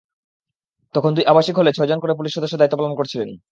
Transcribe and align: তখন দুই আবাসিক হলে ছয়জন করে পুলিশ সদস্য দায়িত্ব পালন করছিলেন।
তখন 0.95 1.11
দুই 1.13 1.25
আবাসিক 1.27 1.55
হলে 1.57 1.71
ছয়জন 1.73 1.99
করে 2.01 2.13
পুলিশ 2.15 2.31
সদস্য 2.35 2.55
দায়িত্ব 2.57 2.77
পালন 2.79 2.93
করছিলেন। 2.95 3.29